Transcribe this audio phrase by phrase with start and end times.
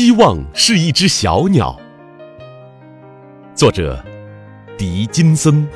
[0.00, 1.76] 希望是一只小鸟。
[3.52, 4.00] 作者：
[4.78, 5.66] 狄金森。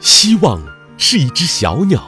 [0.00, 0.60] 希望
[0.98, 2.02] 是一只小鸟，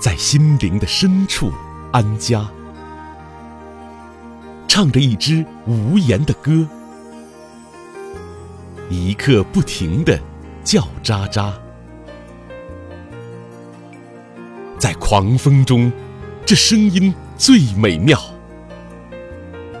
[0.00, 1.52] 在心灵的深处
[1.92, 2.48] 安家，
[4.66, 6.66] 唱着一支无言的歌，
[8.88, 10.18] 一刻不停的
[10.64, 11.52] 叫喳喳。
[14.78, 15.90] 在狂风中，
[16.44, 18.20] 这声音最美妙，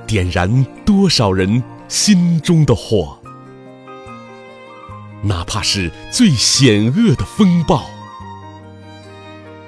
[0.06, 3.18] 点燃多少人心中的火。
[5.22, 7.84] 哪怕是最险恶的风暴，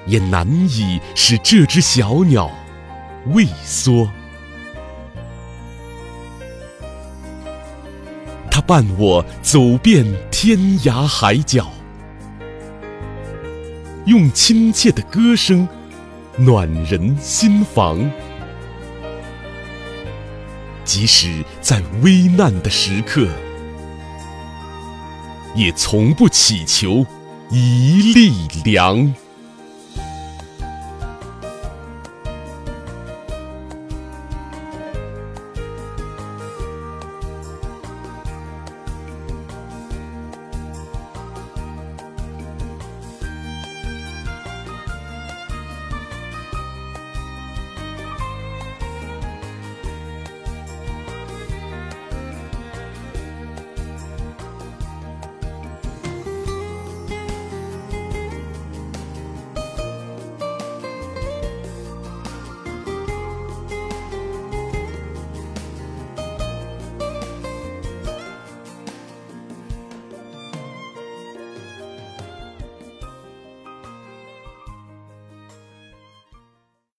[0.05, 2.49] 也难以使这只小鸟
[3.27, 4.09] 畏缩。
[8.49, 11.67] 它伴我走遍天涯海角。
[14.05, 15.67] 用亲切的歌声
[16.37, 17.99] 暖人心房，
[20.83, 23.27] 即使在危难的时刻，
[25.53, 27.05] 也从不乞求
[27.49, 29.13] 一粒粮。